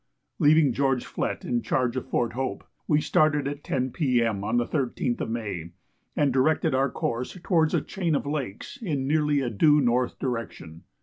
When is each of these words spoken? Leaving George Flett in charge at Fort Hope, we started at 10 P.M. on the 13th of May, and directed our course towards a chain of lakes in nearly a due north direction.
Leaving 0.39 0.73
George 0.73 1.05
Flett 1.05 1.45
in 1.45 1.61
charge 1.61 1.95
at 1.95 2.07
Fort 2.09 2.33
Hope, 2.33 2.63
we 2.87 2.99
started 2.99 3.47
at 3.47 3.63
10 3.63 3.91
P.M. 3.91 4.43
on 4.43 4.57
the 4.57 4.65
13th 4.65 5.21
of 5.21 5.29
May, 5.29 5.73
and 6.15 6.33
directed 6.33 6.73
our 6.73 6.89
course 6.89 7.37
towards 7.43 7.75
a 7.75 7.81
chain 7.81 8.15
of 8.15 8.25
lakes 8.25 8.79
in 8.81 9.05
nearly 9.05 9.41
a 9.41 9.51
due 9.51 9.79
north 9.79 10.17
direction. 10.17 10.85